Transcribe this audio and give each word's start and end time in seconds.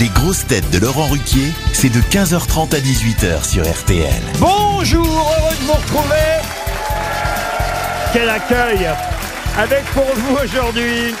Les 0.00 0.08
grosses 0.08 0.46
têtes 0.46 0.70
de 0.70 0.78
Laurent 0.78 1.08
Ruquier, 1.08 1.52
c'est 1.74 1.90
de 1.90 2.00
15h30 2.00 2.74
à 2.74 2.80
18h 2.80 3.46
sur 3.46 3.70
RTL. 3.70 4.22
Bonjour, 4.38 5.04
heureux 5.06 5.54
de 5.60 5.64
vous 5.66 5.74
retrouver. 5.74 6.40
Quel 8.14 8.30
accueil 8.30 8.88
avec 9.58 9.84
pour 9.92 10.06
vous 10.14 10.36
aujourd'hui 10.42 11.14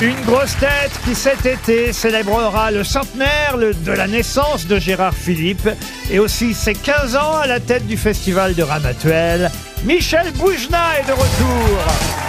une 0.00 0.20
grosse 0.24 0.56
tête 0.58 0.92
qui 1.04 1.16
cet 1.16 1.46
été 1.46 1.92
célébrera 1.92 2.70
le 2.70 2.84
centenaire 2.84 3.56
de 3.58 3.92
la 3.92 4.06
naissance 4.06 4.68
de 4.68 4.78
Gérard 4.78 5.14
Philippe 5.14 5.68
et 6.08 6.20
aussi 6.20 6.54
ses 6.54 6.74
15 6.74 7.16
ans 7.16 7.38
à 7.42 7.48
la 7.48 7.58
tête 7.58 7.88
du 7.88 7.96
festival 7.96 8.54
de 8.54 8.62
Ramatuel. 8.62 9.50
Michel 9.84 10.30
Boujna 10.34 11.00
est 11.00 11.08
de 11.08 11.12
retour. 11.12 12.21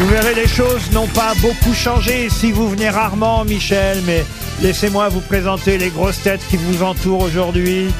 Vous 0.00 0.06
verrez, 0.06 0.34
les 0.34 0.48
choses 0.48 0.90
n'ont 0.92 1.06
pas 1.08 1.34
beaucoup 1.42 1.74
changé 1.74 2.30
si 2.30 2.52
vous 2.52 2.70
venez 2.70 2.88
rarement, 2.88 3.44
Michel, 3.44 3.98
mais 4.06 4.24
laissez-moi 4.62 5.10
vous 5.10 5.20
présenter 5.20 5.76
les 5.76 5.90
grosses 5.90 6.22
têtes 6.22 6.40
qui 6.48 6.56
vous 6.56 6.82
entourent 6.82 7.22
aujourd'hui. 7.22 7.92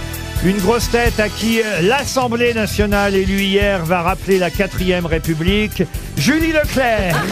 Une 0.43 0.57
grosse 0.57 0.91
tête 0.91 1.21
à 1.21 1.29
qui 1.29 1.61
euh, 1.61 1.83
l'Assemblée 1.83 2.55
nationale 2.55 3.15
élue 3.15 3.43
hier 3.43 3.85
va 3.85 4.01
rappeler 4.01 4.39
la 4.39 4.49
quatrième 4.49 5.05
République, 5.05 5.83
Julie 6.17 6.53
Leclerc. 6.53 7.15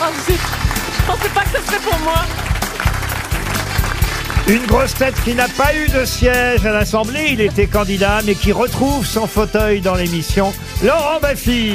Oh, 0.00 0.12
zut. 0.30 0.38
Je 0.38 1.06
pensais 1.10 1.28
pas 1.30 1.40
que 1.40 1.58
ce 1.58 1.66
serait 1.66 1.80
pour 1.80 1.98
moi. 2.00 2.24
Une 4.46 4.66
grosse 4.66 4.94
tête 4.94 5.14
qui 5.24 5.34
n'a 5.34 5.48
pas 5.48 5.74
eu 5.74 5.88
de 5.88 6.04
siège 6.04 6.64
à 6.66 6.72
l'Assemblée, 6.72 7.30
il 7.32 7.40
était 7.40 7.66
candidat, 7.66 8.20
mais 8.24 8.34
qui 8.34 8.52
retrouve 8.52 9.06
son 9.06 9.26
fauteuil 9.26 9.80
dans 9.80 9.94
l'émission, 9.94 10.52
Laurent 10.84 11.20
Baffy. 11.20 11.74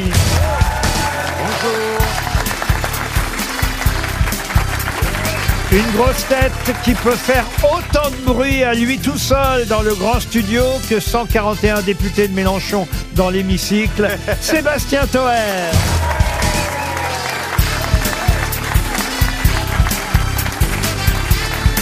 Une 5.73 5.91
grosse 5.97 6.27
tête 6.27 6.51
qui 6.83 6.93
peut 6.93 7.15
faire 7.15 7.45
autant 7.63 8.09
de 8.11 8.31
bruit 8.31 8.63
à 8.63 8.75
lui 8.75 8.99
tout 8.99 9.17
seul 9.17 9.65
dans 9.65 9.81
le 9.81 9.95
grand 9.95 10.19
studio 10.19 10.63
que 10.87 10.99
141 10.99 11.81
députés 11.81 12.27
de 12.27 12.33
Mélenchon 12.33 12.87
dans 13.15 13.31
l'hémicycle, 13.31 14.07
Sébastien 14.39 15.07
Toer. 15.07 15.71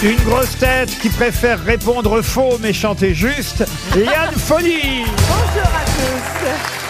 Une 0.03 0.23
grosse 0.23 0.57
tête 0.57 0.97
qui 1.01 1.09
préfère 1.09 1.61
répondre 1.61 2.21
faux 2.21 2.57
mais 2.61 2.71
chanter 2.71 3.13
juste, 3.13 3.65
Yann 3.95 4.33
Folly. 4.37 5.03
Bonjour 5.05 5.67
à 5.67 5.85
tous. 5.85 6.80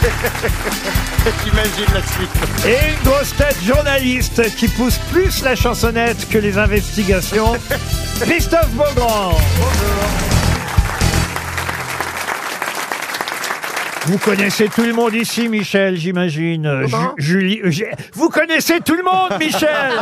La 1.94 2.02
suite. 2.02 2.30
Et 2.66 2.92
une 2.92 3.10
grosse 3.10 3.34
tête 3.36 3.56
journaliste 3.64 4.54
qui 4.56 4.68
pousse 4.68 4.98
plus 5.10 5.42
la 5.42 5.56
chansonnette 5.56 6.28
que 6.28 6.38
les 6.38 6.56
investigations, 6.56 7.54
Christophe 8.20 8.70
Beaugrand. 8.70 9.36
Vous 14.06 14.18
connaissez 14.18 14.68
tout 14.68 14.82
le 14.82 14.92
monde 14.92 15.14
ici, 15.14 15.48
Michel, 15.48 15.96
j'imagine. 15.96 16.66
Euh, 16.66 16.86
Ju- 16.86 16.96
Julie, 17.18 17.60
euh, 17.64 17.70
j'ai- 17.70 17.90
vous 18.14 18.28
connaissez 18.28 18.80
tout 18.80 18.94
le 18.94 19.02
monde, 19.02 19.38
Michel. 19.38 19.92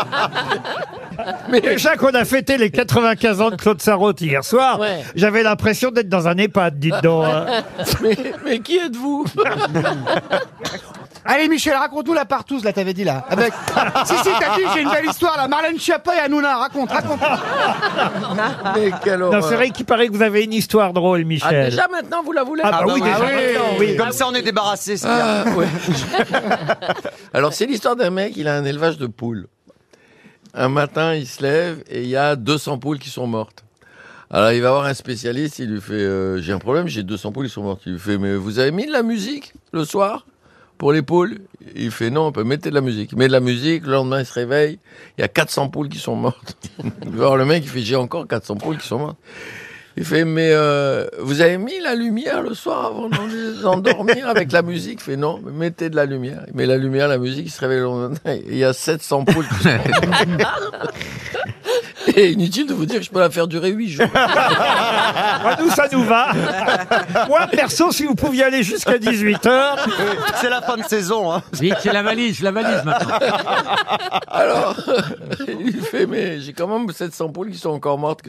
Déjà 1.63 1.97
qu'on 1.97 2.15
a 2.15 2.25
fêté 2.25 2.57
les 2.59 2.71
95 2.71 3.41
ans 3.41 3.51
de 3.51 3.57
Claude 3.57 3.83
Sarraute 3.83 4.21
hier 4.21 4.45
soir, 4.45 4.79
Ouais. 4.79 5.03
j'avais 5.17 5.43
l'impression 5.43 5.91
d'être 5.91 6.09
dans 6.09 6.29
un 6.29 6.37
EHPAD, 6.39 6.79
dites 6.79 7.03
donc. 7.03 7.25
hein. 7.27 7.47
Mais, 8.03 8.17
mais 8.45 8.59
qui 8.61 8.79
êtes-vous? 8.79 9.25
Allez 11.31 11.47
Michel, 11.47 11.75
raconte-nous 11.75 12.15
la 12.15 12.25
partouze 12.25 12.65
là, 12.65 12.73
t'avais 12.73 12.95
dit 12.95 13.05
là. 13.05 13.23
Avec... 13.29 13.53
si 14.07 14.17
si, 14.17 14.31
t'as 14.41 14.57
dit, 14.57 14.63
j'ai 14.75 14.81
une 14.81 14.89
belle 14.91 15.05
histoire 15.05 15.37
là. 15.37 15.47
Marlène 15.47 15.79
Schiappa 15.79 16.17
et 16.17 16.21
Hanouna, 16.21 16.57
raconte, 16.57 16.91
raconte. 16.91 17.21
Mais 18.75 18.91
quelle 19.05 19.21
Non, 19.21 19.43
c'est 19.43 19.57
vrai 19.57 19.69
qu'il 19.69 19.85
paraît 19.85 20.09
que 20.09 20.15
vous 20.15 20.23
avez 20.23 20.45
une 20.45 20.55
histoire 20.55 20.95
drôle, 20.95 21.27
Michel. 21.27 21.65
Ah, 21.67 21.71
déjà 21.71 21.87
maintenant, 21.89 22.23
vous 22.23 22.33
la 22.33 22.45
voulez 22.45 22.63
Ah, 22.65 22.71
bah 22.71 22.85
oui, 22.87 23.03
déjà 23.03 23.19
oui. 23.19 23.27
maintenant, 23.27 23.77
oui. 23.79 23.97
Comme 23.99 24.13
ça, 24.13 24.27
on 24.27 24.33
est 24.33 24.41
débarrassé. 24.41 24.97
c'est 24.97 25.07
bien. 25.07 25.19
Ah, 25.29 25.45
ouais. 25.55 25.67
Alors, 27.35 27.53
c'est 27.53 27.67
l'histoire 27.67 27.95
d'un 27.95 28.09
mec, 28.09 28.33
il 28.39 28.49
a 28.49 28.57
un 28.57 28.65
élevage 28.65 28.97
de 28.97 29.07
poules. 29.07 29.49
Un 30.55 30.71
matin, 30.71 31.15
il 31.15 31.27
se 31.27 31.43
lève 31.43 31.85
et 31.91 32.05
il 32.05 32.09
y 32.09 32.17
a 32.17 32.37
200 32.37 32.79
poules 32.79 32.99
qui 32.99 33.11
sont 33.11 33.27
mortes. 33.27 33.65
Alors, 34.31 34.53
il 34.53 34.63
va 34.63 34.71
voir 34.71 34.87
un 34.87 34.95
spécialiste, 34.95 35.59
il 35.59 35.71
lui 35.73 35.81
fait 35.83 35.93
euh, 35.93 36.41
J'ai 36.41 36.55
un 36.55 36.59
problème, 36.59 36.89
j'ai 36.89 37.03
200 37.03 37.33
poules 37.33 37.47
qui 37.49 37.53
sont 37.53 37.63
mortes. 37.63 37.83
Il 37.85 37.93
lui 37.93 38.01
fait 38.01 38.17
Mais 38.17 38.35
vous 38.35 38.59
avez 38.59 38.71
mis 38.71 38.87
de 38.87 38.93
la 38.93 39.03
musique 39.03 39.53
le 39.73 39.85
soir? 39.85 40.25
Pour 40.79 40.93
les 40.93 41.03
poules 41.03 41.39
Il 41.77 41.91
fait 41.91 42.11
Non, 42.11 42.29
on 42.29 42.33
peut 42.33 42.45
mettre 42.45 42.69
de 42.69 42.75
la 42.75 42.81
musique. 42.81 43.13
Il 43.13 43.19
met 43.19 43.27
de 43.27 43.33
la 43.33 43.41
musique, 43.41 43.85
le 43.85 43.93
lendemain, 43.93 44.21
il 44.21 44.27
se 44.27 44.33
réveille, 44.33 44.79
il 45.19 45.21
y 45.21 45.25
a 45.25 45.29
400 45.29 45.69
poules 45.69 45.89
qui 45.89 45.99
sont 45.99 46.17
mortes. 46.17 46.57
voir 47.07 47.37
le 47.37 47.45
mec, 47.45 47.65
il 47.65 47.69
fait 47.69 47.81
J'ai 47.81 47.97
encore 47.97 48.27
400 48.27 48.57
poules 48.57 48.79
qui 48.79 48.87
sont 48.87 48.99
mortes. 48.99 49.19
Il 49.97 50.05
fait, 50.05 50.25
mais 50.25 50.51
euh, 50.53 51.09
vous 51.19 51.41
avez 51.41 51.59
mis 51.59 51.81
la 51.81 51.97
lumière 51.97 52.41
le 52.41 52.55
soir 52.55 52.87
avant 52.87 53.11
d'endormir 53.63 54.29
avec 54.29 54.53
la 54.53 54.63
musique? 54.63 55.01
Il 55.01 55.03
fait, 55.03 55.17
non, 55.17 55.41
mettez 55.45 55.91
de 55.91 55.97
la 55.97 56.07
lumière. 56.07 56.45
Il 56.47 56.55
met 56.55 56.67
la 56.67 56.77
lumière, 56.77 57.09
la 57.09 57.19
musique, 57.19 57.47
il 57.47 57.51
se 57.51 57.61
réveille 57.61 57.79
le 57.79 57.85
lendemain, 57.85 58.19
il 58.49 58.57
y 58.57 58.63
a 58.63 58.73
700 58.73 59.25
poules. 59.25 59.49
qui 59.49 59.65
sont 59.65 59.71
mortes. 60.39 60.95
Et 62.17 62.33
inutile 62.33 62.67
de 62.67 62.75
vous 62.75 62.87
dire 62.87 62.99
que 62.99 63.05
je 63.05 63.11
peux 63.11 63.21
la 63.21 63.31
faire 63.31 63.47
durer 63.47 63.71
8 63.71 63.89
jours. 63.89 64.07
Ah, 65.41 65.57
nous, 65.61 65.71
ça 65.71 65.87
nous 65.91 66.03
va? 66.05 66.29
Moi, 67.29 67.47
perso, 67.47 67.91
si 67.93 68.05
vous 68.05 68.15
pouviez 68.15 68.45
aller 68.45 68.63
jusqu'à 68.63 68.99
18h, 68.99 69.77
C'est 70.41 70.51
la 70.51 70.61
fin 70.61 70.77
de 70.77 70.83
saison. 70.83 71.33
Hein. 71.33 71.43
Vite, 71.53 71.77
c'est 71.81 71.93
la 71.93 72.03
valise, 72.03 72.43
la 72.43 72.51
valise 72.51 72.85
maintenant. 72.85 73.19
Alors, 74.29 74.77
il 75.49 75.81
fait, 75.81 76.07
mais 76.07 76.41
j'ai 76.41 76.53
quand 76.53 76.67
même 76.67 76.91
700 76.91 77.31
poules 77.31 77.51
qui 77.51 77.59
sont 77.59 77.71
encore 77.71 77.99
mortes. 77.99 78.21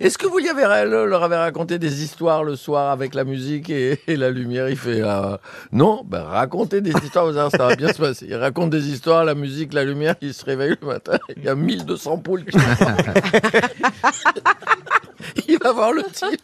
Est-ce 0.00 0.18
que 0.18 0.26
vous 0.26 0.38
y 0.38 0.48
avez, 0.48 0.62
leur 0.88 1.22
avez 1.22 1.36
raconté 1.36 1.78
des 1.78 2.02
histoires 2.02 2.42
le 2.42 2.56
soir 2.56 2.90
avec 2.90 3.14
la 3.14 3.24
musique 3.24 3.70
et, 3.70 4.00
et 4.06 4.16
la 4.16 4.30
lumière? 4.30 4.68
Il 4.68 4.76
fait, 4.76 5.02
ah, 5.02 5.38
non, 5.72 6.02
ben 6.04 6.22
racontez 6.22 6.80
des 6.80 6.92
histoires, 7.04 7.32
ça 7.50 7.58
va 7.58 7.76
bien 7.76 7.92
se 7.92 7.98
passer. 7.98 8.26
Il 8.28 8.36
raconte 8.36 8.70
des 8.70 8.88
histoires, 8.88 9.24
la 9.24 9.34
musique, 9.34 9.72
la 9.72 9.84
lumière, 9.84 10.14
il 10.20 10.34
se 10.34 10.44
réveille 10.44 10.76
le 10.80 10.86
matin, 10.86 11.18
il 11.36 11.44
y 11.44 11.48
a 11.48 11.54
1200 11.54 12.18
poules 12.18 12.44
qui 12.44 12.58
sont 12.58 12.66
mortes. 12.66 12.75
Il 15.48 15.58
va 15.58 15.72
voir 15.72 15.92
le 15.92 16.02
type. 16.04 16.40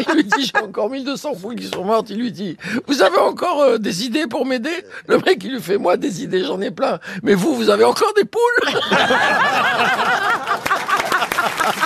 Il 0.00 0.14
lui 0.14 0.24
dit 0.24 0.44
J'ai 0.44 0.58
encore 0.62 0.90
1200 0.90 1.34
poules 1.40 1.56
qui 1.56 1.68
sont 1.68 1.84
mortes. 1.84 2.10
Il 2.10 2.18
lui 2.18 2.32
dit 2.32 2.56
Vous 2.86 3.02
avez 3.02 3.18
encore 3.18 3.62
euh, 3.62 3.78
des 3.78 4.04
idées 4.04 4.26
pour 4.26 4.46
m'aider? 4.46 4.84
Le 5.06 5.18
mec, 5.18 5.42
il 5.44 5.52
lui 5.52 5.60
fait 5.60 5.78
Moi, 5.78 5.96
des 5.96 6.22
idées, 6.22 6.44
j'en 6.44 6.60
ai 6.60 6.70
plein. 6.70 6.98
Mais 7.22 7.34
vous, 7.34 7.54
vous 7.54 7.70
avez 7.70 7.84
encore 7.84 8.12
des 8.14 8.24
poules? 8.24 8.40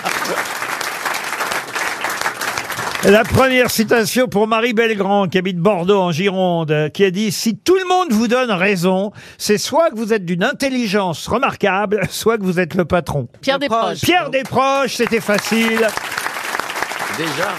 la 3.04 3.24
première 3.24 3.70
citation 3.70 4.28
pour 4.28 4.46
Marie 4.46 4.74
Belgrand, 4.74 5.28
qui 5.28 5.38
habite 5.38 5.58
Bordeaux 5.58 6.00
en 6.00 6.12
Gironde, 6.12 6.90
qui 6.94 7.04
a 7.04 7.10
dit 7.10 7.32
Si 7.32 7.56
tout 7.56 7.74
le 7.74 7.88
monde 7.88 8.12
vous 8.12 8.28
donne 8.28 8.50
raison, 8.50 9.12
c'est 9.38 9.58
soit 9.58 9.90
que 9.90 9.96
vous 9.96 10.12
êtes 10.12 10.24
d'une 10.24 10.44
intelligence 10.44 11.26
remarquable, 11.26 12.02
soit 12.10 12.38
que 12.38 12.44
vous 12.44 12.60
êtes 12.60 12.74
le 12.74 12.84
patron. 12.84 13.28
Pierre 13.40 13.58
Desproges. 13.58 14.00
Pierre 14.00 14.30
Desproges, 14.30 14.96
c'était 14.96 15.20
facile. 15.20 15.86
Déjà 17.18 17.54